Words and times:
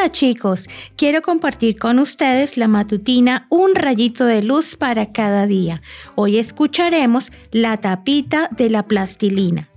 Hola 0.00 0.12
chicos, 0.12 0.66
quiero 0.96 1.20
compartir 1.20 1.76
con 1.76 1.98
ustedes 1.98 2.56
la 2.56 2.68
matutina 2.68 3.46
Un 3.50 3.74
rayito 3.74 4.24
de 4.24 4.42
luz 4.42 4.74
para 4.74 5.12
cada 5.12 5.46
día. 5.46 5.82
Hoy 6.14 6.38
escucharemos 6.38 7.30
la 7.50 7.76
tapita 7.76 8.48
de 8.56 8.70
la 8.70 8.86
plastilina. 8.86 9.68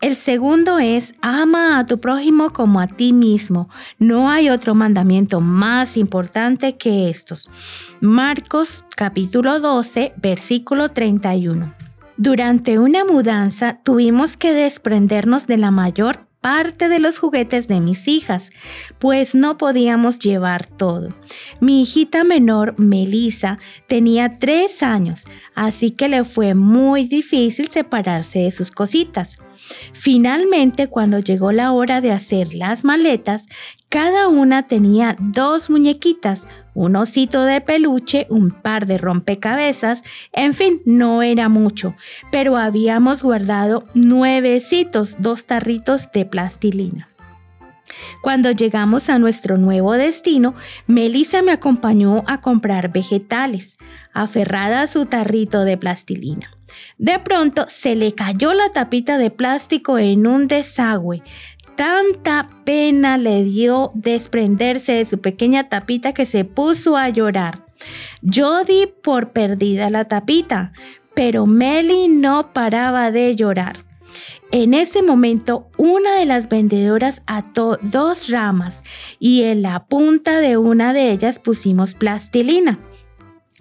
El 0.00 0.14
segundo 0.14 0.78
es, 0.78 1.14
ama 1.22 1.80
a 1.80 1.86
tu 1.86 1.98
prójimo 1.98 2.50
como 2.50 2.78
a 2.78 2.86
ti 2.86 3.12
mismo. 3.12 3.68
No 3.98 4.30
hay 4.30 4.48
otro 4.48 4.76
mandamiento 4.76 5.40
más 5.40 5.96
importante 5.96 6.76
que 6.76 7.10
estos. 7.10 7.50
Marcos 8.00 8.84
capítulo 8.94 9.58
12, 9.58 10.12
versículo 10.18 10.90
31. 10.90 11.74
Durante 12.16 12.78
una 12.78 13.04
mudanza 13.04 13.80
tuvimos 13.82 14.36
que 14.36 14.52
desprendernos 14.52 15.48
de 15.48 15.56
la 15.56 15.72
mayor 15.72 16.28
parte 16.42 16.90
de 16.90 16.98
los 16.98 17.18
juguetes 17.18 17.68
de 17.68 17.80
mis 17.80 18.06
hijas, 18.08 18.50
pues 18.98 19.34
no 19.34 19.56
podíamos 19.56 20.18
llevar 20.18 20.66
todo. 20.66 21.08
Mi 21.60 21.82
hijita 21.82 22.24
menor, 22.24 22.74
Melissa, 22.78 23.58
tenía 23.86 24.38
tres 24.38 24.82
años, 24.82 25.24
así 25.54 25.92
que 25.92 26.08
le 26.08 26.24
fue 26.24 26.52
muy 26.54 27.04
difícil 27.04 27.68
separarse 27.68 28.40
de 28.40 28.50
sus 28.50 28.70
cositas. 28.70 29.38
Finalmente, 29.92 30.88
cuando 30.88 31.20
llegó 31.20 31.52
la 31.52 31.72
hora 31.72 32.00
de 32.00 32.10
hacer 32.10 32.54
las 32.54 32.84
maletas, 32.84 33.44
cada 33.92 34.26
una 34.28 34.62
tenía 34.62 35.16
dos 35.20 35.68
muñequitas, 35.68 36.48
un 36.72 36.96
osito 36.96 37.44
de 37.44 37.60
peluche, 37.60 38.26
un 38.30 38.50
par 38.50 38.86
de 38.86 38.96
rompecabezas, 38.96 40.02
en 40.32 40.54
fin, 40.54 40.80
no 40.86 41.20
era 41.20 41.50
mucho, 41.50 41.94
pero 42.30 42.56
habíamos 42.56 43.22
guardado 43.22 43.84
nuevecitos, 43.92 45.16
dos 45.18 45.44
tarritos 45.44 46.10
de 46.10 46.24
plastilina. 46.24 47.10
Cuando 48.22 48.50
llegamos 48.50 49.10
a 49.10 49.18
nuestro 49.18 49.58
nuevo 49.58 49.92
destino, 49.92 50.54
Melissa 50.86 51.42
me 51.42 51.52
acompañó 51.52 52.24
a 52.26 52.40
comprar 52.40 52.90
vegetales, 52.92 53.76
aferrada 54.14 54.80
a 54.80 54.86
su 54.86 55.04
tarrito 55.04 55.66
de 55.66 55.76
plastilina. 55.76 56.50
De 56.96 57.18
pronto 57.18 57.66
se 57.68 57.94
le 57.94 58.14
cayó 58.14 58.54
la 58.54 58.70
tapita 58.70 59.18
de 59.18 59.30
plástico 59.30 59.98
en 59.98 60.26
un 60.26 60.48
desagüe. 60.48 61.22
Tanta 61.76 62.48
pena 62.64 63.16
le 63.16 63.44
dio 63.44 63.90
desprenderse 63.94 64.92
de 64.92 65.04
su 65.04 65.20
pequeña 65.20 65.68
tapita 65.68 66.12
que 66.12 66.26
se 66.26 66.44
puso 66.44 66.96
a 66.96 67.08
llorar. 67.08 67.64
Yo 68.20 68.64
di 68.64 68.86
por 69.02 69.32
perdida 69.32 69.90
la 69.90 70.04
tapita, 70.04 70.72
pero 71.14 71.46
Meli 71.46 72.08
no 72.08 72.52
paraba 72.52 73.10
de 73.10 73.34
llorar. 73.34 73.84
En 74.50 74.74
ese 74.74 75.02
momento, 75.02 75.70
una 75.78 76.14
de 76.16 76.26
las 76.26 76.48
vendedoras 76.48 77.22
ató 77.26 77.78
dos 77.80 78.28
ramas 78.28 78.82
y 79.18 79.44
en 79.44 79.62
la 79.62 79.86
punta 79.86 80.40
de 80.40 80.58
una 80.58 80.92
de 80.92 81.10
ellas 81.10 81.38
pusimos 81.38 81.94
plastilina. 81.94 82.78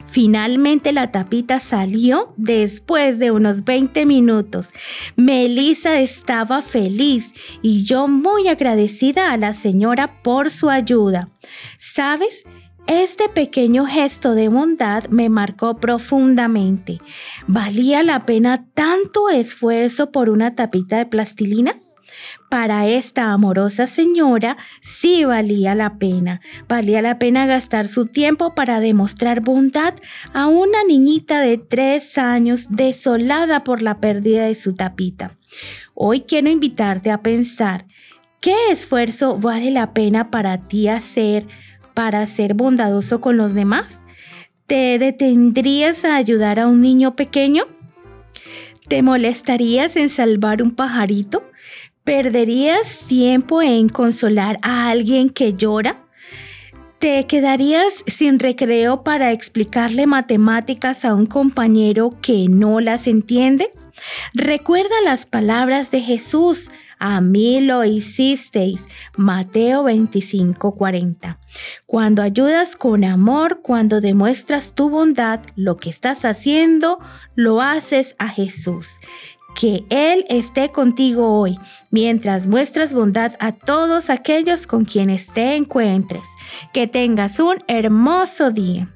Finalmente 0.06 0.92
la 0.92 1.12
tapita 1.12 1.60
salió 1.60 2.34
después 2.38 3.20
de 3.20 3.32
unos 3.32 3.64
20 3.64 4.06
minutos. 4.06 4.70
Melissa 5.16 6.00
estaba 6.00 6.62
feliz 6.62 7.34
y 7.62 7.84
yo 7.84 8.08
muy 8.08 8.48
agradecida 8.48 9.32
a 9.32 9.38
la 9.38 9.54
señora 9.54 10.22
por 10.22 10.50
su 10.50 10.70
ayuda. 10.70 11.30
¿Sabes? 11.78 12.44
Este 12.88 13.30
pequeño 13.30 13.86
gesto 13.86 14.34
de 14.34 14.50
bondad 14.50 15.06
me 15.10 15.30
marcó 15.30 15.78
profundamente. 15.78 16.98
¿Valía 17.48 18.04
la 18.04 18.26
pena 18.26 18.66
tanto 18.74 19.30
esfuerzo 19.30 20.12
por 20.12 20.30
una 20.30 20.56
tapita 20.56 20.98
de 20.98 21.06
plastilina? 21.06 21.81
Para 22.50 22.88
esta 22.88 23.32
amorosa 23.32 23.88
señora 23.88 24.58
sí 24.82 25.26
valía 25.26 25.76
la 25.76 25.98
pena. 25.98 26.42
Valía 26.68 27.02
la 27.02 27.20
pena 27.20 27.46
gastar 27.46 27.88
su 27.88 28.06
tiempo 28.06 28.56
para 28.56 28.80
demostrar 28.80 29.42
bondad 29.42 29.94
a 30.34 30.48
una 30.48 30.84
niñita 30.84 31.40
de 31.40 31.58
tres 31.58 32.18
años 32.18 32.68
desolada 32.70 33.64
por 33.64 33.82
la 33.82 34.00
pérdida 34.00 34.46
de 34.46 34.56
su 34.56 34.74
tapita. 34.74 35.38
Hoy 35.94 36.22
quiero 36.22 36.50
invitarte 36.50 37.12
a 37.12 37.20
pensar, 37.20 37.86
¿qué 38.40 38.56
esfuerzo 38.72 39.38
vale 39.38 39.72
la 39.72 39.94
pena 39.94 40.32
para 40.32 40.68
ti 40.68 40.88
hacer 40.88 41.48
para 41.94 42.26
ser 42.28 42.54
bondadoso 42.54 43.22
con 43.22 43.38
los 43.38 43.54
demás? 43.54 44.00
¿Te 44.68 44.98
detendrías 45.00 46.06
a 46.06 46.16
ayudar 46.16 46.60
a 46.60 46.68
un 46.68 46.82
niño 46.82 47.16
pequeño? 47.16 47.66
¿Te 48.88 49.02
molestarías 49.02 49.96
en 49.96 50.10
salvar 50.10 50.62
un 50.62 50.72
pajarito? 50.72 51.44
¿Perderías 52.12 53.06
tiempo 53.08 53.62
en 53.62 53.88
consolar 53.88 54.60
a 54.64 54.90
alguien 54.90 55.30
que 55.30 55.54
llora? 55.54 55.96
¿Te 57.00 57.26
quedarías 57.26 58.04
sin 58.06 58.38
recreo 58.38 59.02
para 59.06 59.32
explicarle 59.32 60.08
matemáticas 60.08 61.06
a 61.06 61.14
un 61.14 61.26
compañero 61.26 62.10
que 62.22 62.50
no 62.50 62.82
las 62.82 63.08
entiende? 63.08 63.72
Recuerda 64.34 64.94
las 65.06 65.26
palabras 65.26 65.90
de 65.90 66.02
Jesús. 66.02 66.70
A 67.00 67.22
mí 67.22 67.62
lo 67.62 67.86
hicisteis. 67.86 68.82
Mateo 69.16 69.86
25:40. 69.86 71.40
Cuando 71.86 72.24
ayudas 72.24 72.76
con 72.76 73.06
amor, 73.06 73.62
cuando 73.64 74.02
demuestras 74.02 74.76
tu 74.76 74.90
bondad, 74.90 75.40
lo 75.56 75.78
que 75.78 75.90
estás 75.90 76.26
haciendo, 76.26 77.00
lo 77.36 77.62
haces 77.62 78.18
a 78.20 78.28
Jesús 78.28 79.00
que 79.56 79.86
Él 79.90 80.26
esté 80.30 80.72
contigo 80.72 81.40
hoy, 81.40 81.60
mientras 81.90 82.48
muestras 82.48 82.94
bondad 82.94 83.34
a 83.40 83.52
todos 83.52 84.10
aquellos 84.10 84.68
con 84.68 84.86
quienes 84.86 85.32
te 85.34 85.56
encuentres. 85.56 86.24
Que 86.74 86.88
tengas 86.88 87.40
un 87.40 87.64
hermoso 87.68 88.52
día. 88.52 88.90